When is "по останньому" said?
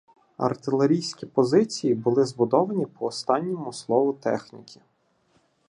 2.85-3.73